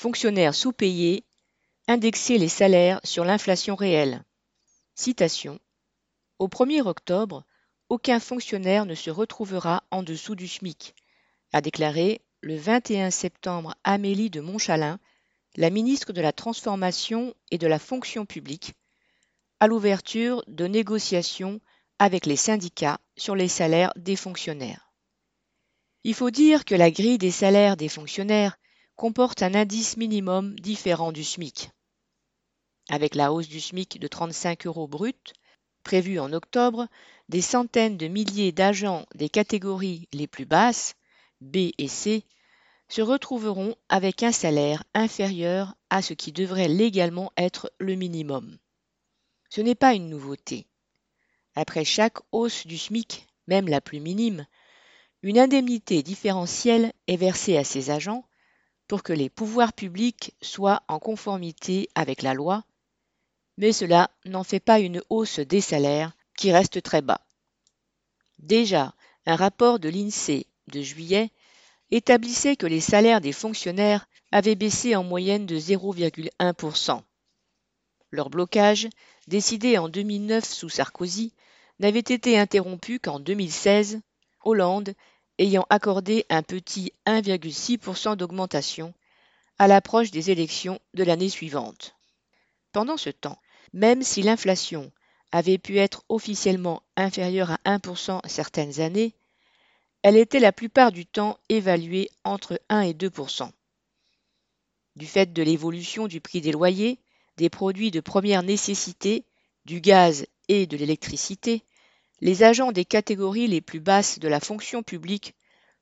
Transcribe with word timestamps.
Fonctionnaires 0.00 0.54
sous-payés, 0.54 1.24
indexer 1.88 2.38
les 2.38 2.48
salaires 2.48 3.00
sur 3.02 3.24
l'inflation 3.24 3.74
réelle. 3.74 4.22
Citation. 4.94 5.58
Au 6.38 6.46
1er 6.46 6.82
octobre, 6.82 7.44
aucun 7.88 8.20
fonctionnaire 8.20 8.86
ne 8.86 8.94
se 8.94 9.10
retrouvera 9.10 9.82
en 9.90 10.04
dessous 10.04 10.36
du 10.36 10.46
SMIC, 10.46 10.94
a 11.52 11.60
déclaré 11.60 12.20
le 12.42 12.54
21 12.54 13.10
septembre 13.10 13.74
Amélie 13.82 14.30
de 14.30 14.40
Montchalin, 14.40 15.00
la 15.56 15.68
ministre 15.68 16.12
de 16.12 16.20
la 16.20 16.32
Transformation 16.32 17.34
et 17.50 17.58
de 17.58 17.66
la 17.66 17.80
Fonction 17.80 18.24
publique, 18.24 18.74
à 19.58 19.66
l'ouverture 19.66 20.44
de 20.46 20.68
négociations 20.68 21.60
avec 21.98 22.24
les 22.24 22.36
syndicats 22.36 23.00
sur 23.16 23.34
les 23.34 23.48
salaires 23.48 23.92
des 23.96 24.14
fonctionnaires. 24.14 24.92
Il 26.04 26.14
faut 26.14 26.30
dire 26.30 26.64
que 26.64 26.76
la 26.76 26.92
grille 26.92 27.18
des 27.18 27.32
salaires 27.32 27.76
des 27.76 27.88
fonctionnaires 27.88 28.56
comporte 28.98 29.44
un 29.44 29.54
indice 29.54 29.96
minimum 29.96 30.58
différent 30.58 31.12
du 31.12 31.22
SMIC. 31.22 31.70
Avec 32.90 33.14
la 33.14 33.32
hausse 33.32 33.48
du 33.48 33.60
SMIC 33.60 34.00
de 34.00 34.08
35 34.08 34.66
euros 34.66 34.88
brut, 34.88 35.34
prévue 35.84 36.18
en 36.18 36.32
octobre, 36.32 36.88
des 37.28 37.40
centaines 37.40 37.96
de 37.96 38.08
milliers 38.08 38.50
d'agents 38.50 39.06
des 39.14 39.28
catégories 39.28 40.08
les 40.12 40.26
plus 40.26 40.46
basses, 40.46 40.96
B 41.40 41.70
et 41.78 41.86
C, 41.86 42.24
se 42.88 43.00
retrouveront 43.00 43.76
avec 43.88 44.24
un 44.24 44.32
salaire 44.32 44.82
inférieur 44.94 45.76
à 45.90 46.02
ce 46.02 46.12
qui 46.12 46.32
devrait 46.32 46.66
légalement 46.66 47.30
être 47.36 47.70
le 47.78 47.94
minimum. 47.94 48.58
Ce 49.48 49.60
n'est 49.60 49.76
pas 49.76 49.94
une 49.94 50.10
nouveauté. 50.10 50.66
Après 51.54 51.84
chaque 51.84 52.18
hausse 52.32 52.66
du 52.66 52.76
SMIC, 52.76 53.28
même 53.46 53.68
la 53.68 53.80
plus 53.80 54.00
minime, 54.00 54.44
une 55.22 55.38
indemnité 55.38 56.02
différentielle 56.02 56.92
est 57.06 57.16
versée 57.16 57.56
à 57.56 57.62
ces 57.62 57.90
agents 57.90 58.27
pour 58.88 59.02
que 59.02 59.12
les 59.12 59.28
pouvoirs 59.28 59.72
publics 59.72 60.34
soient 60.42 60.82
en 60.88 60.98
conformité 60.98 61.88
avec 61.94 62.22
la 62.22 62.34
loi, 62.34 62.64
mais 63.58 63.72
cela 63.72 64.10
n'en 64.24 64.44
fait 64.44 64.60
pas 64.60 64.80
une 64.80 65.02
hausse 65.10 65.40
des 65.40 65.60
salaires 65.60 66.12
qui 66.36 66.52
reste 66.52 66.82
très 66.82 67.02
bas. 67.02 67.20
Déjà, 68.38 68.94
un 69.26 69.36
rapport 69.36 69.78
de 69.78 69.88
l'INSEE 69.88 70.46
de 70.68 70.80
juillet 70.80 71.30
établissait 71.90 72.56
que 72.56 72.66
les 72.66 72.80
salaires 72.80 73.20
des 73.20 73.32
fonctionnaires 73.32 74.08
avaient 74.32 74.54
baissé 74.54 74.94
en 74.96 75.04
moyenne 75.04 75.46
de 75.46 75.58
0,1%. 75.58 77.02
Leur 78.10 78.30
blocage, 78.30 78.88
décidé 79.26 79.76
en 79.76 79.88
2009 79.88 80.44
sous 80.44 80.68
Sarkozy, 80.68 81.34
n'avait 81.78 81.98
été 81.98 82.38
interrompu 82.38 82.98
qu'en 83.00 83.20
2016, 83.20 84.00
Hollande 84.44 84.94
ayant 85.38 85.66
accordé 85.70 86.26
un 86.28 86.42
petit 86.42 86.92
1,6% 87.06 88.16
d'augmentation 88.16 88.94
à 89.58 89.66
l'approche 89.66 90.10
des 90.10 90.30
élections 90.30 90.78
de 90.94 91.04
l'année 91.04 91.28
suivante. 91.28 91.96
Pendant 92.72 92.96
ce 92.96 93.10
temps, 93.10 93.38
même 93.72 94.02
si 94.02 94.22
l'inflation 94.22 94.92
avait 95.32 95.58
pu 95.58 95.78
être 95.78 96.04
officiellement 96.08 96.82
inférieure 96.96 97.52
à 97.64 97.78
1% 97.78 98.26
certaines 98.28 98.80
années, 98.80 99.14
elle 100.02 100.16
était 100.16 100.40
la 100.40 100.52
plupart 100.52 100.92
du 100.92 101.06
temps 101.06 101.38
évaluée 101.48 102.08
entre 102.24 102.60
1 102.68 102.82
et 102.82 102.92
2%. 102.92 103.50
Du 104.96 105.06
fait 105.06 105.32
de 105.32 105.42
l'évolution 105.42 106.06
du 106.06 106.20
prix 106.20 106.40
des 106.40 106.52
loyers, 106.52 107.00
des 107.36 107.50
produits 107.50 107.90
de 107.90 108.00
première 108.00 108.42
nécessité, 108.42 109.24
du 109.64 109.80
gaz 109.80 110.26
et 110.48 110.66
de 110.66 110.76
l'électricité, 110.76 111.62
les 112.20 112.42
agents 112.42 112.72
des 112.72 112.84
catégories 112.84 113.46
les 113.46 113.60
plus 113.60 113.80
basses 113.80 114.18
de 114.18 114.28
la 114.28 114.40
fonction 114.40 114.82
publique 114.82 115.34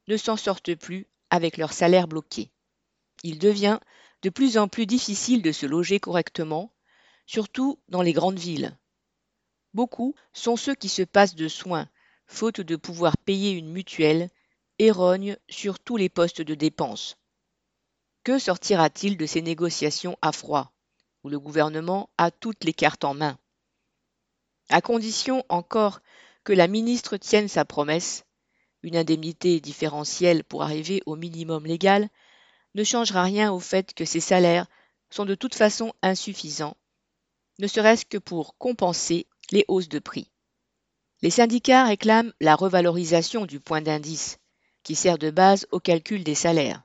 ne 0.09 0.17
s'en 0.17 0.37
sortent 0.37 0.75
plus 0.75 1.06
avec 1.31 1.56
leur 1.56 1.73
salaire 1.73 2.09
bloqué. 2.09 2.51
Il 3.23 3.39
devient 3.39 3.78
de 4.23 4.31
plus 4.31 4.59
en 4.59 4.69
plus 4.69 4.87
difficile 4.87 5.43
de 5.43 5.53
se 5.53 5.67
loger 5.67 5.98
correctement, 6.01 6.73
surtout 7.27 7.78
dans 7.89 8.03
les 8.03 8.12
grandes 8.12 8.39
villes. 8.39 8.77
Beaucoup 9.75 10.15
sont 10.33 10.56
ceux 10.56 10.75
qui 10.75 10.89
se 10.89 11.03
passent 11.03 11.34
de 11.34 11.48
soins, 11.48 11.89
faute 12.27 12.61
de 12.61 12.77
pouvoir 12.77 13.16
payer 13.16 13.53
une 13.53 13.71
mutuelle, 13.71 14.31
et 14.78 14.91
sur 15.49 15.78
tous 15.78 15.97
les 15.97 16.09
postes 16.09 16.43
de 16.43 16.55
dépenses. 16.55 17.16
Que 18.25 18.38
sortira-t-il 18.38 19.16
de 19.16 19.25
ces 19.25 19.41
négociations 19.41 20.19
à 20.21 20.32
froid, 20.32 20.72
où 21.25 21.31
le 21.31 21.41
gouvernement 21.41 22.11
a 22.19 22.31
toutes 22.31 22.65
les 22.65 22.75
cartes 22.75 23.05
en 23.05 23.15
main? 23.15 23.38
À 24.69 24.81
condition 24.81 25.44
encore 25.49 26.00
que 26.47 26.53
la 26.53 26.69
ministre 26.69 27.17
tienne 27.17 27.49
sa 27.49 27.65
promesse, 27.65 28.25
une 28.84 28.97
indemnité 28.97 29.59
différentielle 29.59 30.45
pour 30.45 30.62
arriver 30.62 31.03
au 31.05 31.17
minimum 31.17 31.67
légal 31.67 32.09
ne 32.77 32.84
changera 32.84 33.25
rien 33.25 33.53
au 33.53 33.59
fait 33.59 33.93
que 33.95 34.05
ces 34.05 34.21
salaires 34.21 34.69
sont 35.11 35.25
de 35.25 35.35
toute 35.35 35.56
façon 35.56 35.93
insuffisants, 36.03 36.77
ne 37.59 37.67
serait-ce 37.67 38.05
que 38.05 38.17
pour 38.17 38.56
compenser 38.59 39.27
les 39.51 39.65
hausses 39.67 39.89
de 39.89 39.99
prix. 39.99 40.31
Les 41.21 41.31
syndicats 41.31 41.85
réclament 41.85 42.33
la 42.41 42.55
revalorisation 42.55 43.45
du 43.45 43.59
point 43.59 43.83
d'indice, 43.83 44.39
qui 44.85 44.95
sert 44.95 45.19
de 45.19 45.33
base 45.33 45.67
au 45.73 45.81
calcul 45.81 46.23
des 46.23 46.37
salaires. 46.37 46.85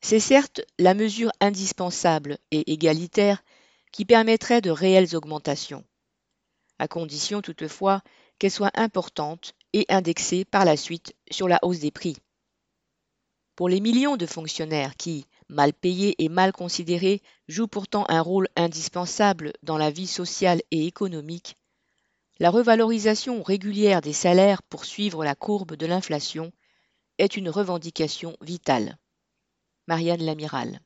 C'est 0.00 0.18
certes 0.18 0.60
la 0.76 0.94
mesure 0.94 1.30
indispensable 1.40 2.38
et 2.50 2.72
égalitaire 2.72 3.44
qui 3.92 4.04
permettrait 4.04 4.60
de 4.60 4.70
réelles 4.70 5.14
augmentations, 5.14 5.84
à 6.80 6.88
condition 6.88 7.42
toutefois 7.42 8.02
qu'elle 8.38 8.50
soit 8.50 8.72
importante 8.74 9.54
et 9.72 9.86
indexée 9.88 10.44
par 10.44 10.64
la 10.64 10.76
suite 10.76 11.14
sur 11.30 11.46
la 11.46 11.58
hausse 11.62 11.80
des 11.80 11.90
prix. 11.90 12.16
Pour 13.54 13.68
les 13.68 13.80
millions 13.80 14.16
de 14.16 14.26
fonctionnaires 14.26 14.96
qui, 14.96 15.26
mal 15.48 15.72
payés 15.74 16.14
et 16.22 16.28
mal 16.28 16.52
considérés, 16.52 17.20
jouent 17.48 17.68
pourtant 17.68 18.06
un 18.08 18.22
rôle 18.22 18.48
indispensable 18.56 19.52
dans 19.62 19.76
la 19.76 19.90
vie 19.90 20.06
sociale 20.06 20.62
et 20.70 20.86
économique, 20.86 21.56
la 22.38 22.50
revalorisation 22.50 23.42
régulière 23.42 24.00
des 24.00 24.14
salaires 24.14 24.62
pour 24.62 24.86
suivre 24.86 25.24
la 25.24 25.34
courbe 25.34 25.76
de 25.76 25.84
l'inflation 25.84 26.52
est 27.18 27.36
une 27.36 27.50
revendication 27.50 28.34
vitale. 28.40 28.96
Marianne 29.86 30.22
Lamiral 30.22 30.78